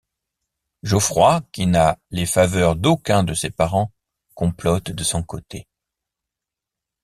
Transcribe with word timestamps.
Geoffroy, 0.81 1.41
qui 1.51 1.67
n'a 1.67 1.99
les 2.09 2.25
faveurs 2.25 2.75
d'aucun 2.75 3.23
de 3.23 3.35
ses 3.35 3.51
parents, 3.51 3.91
complote 4.33 4.89
de 4.89 5.03
son 5.03 5.21
côté. 5.21 5.67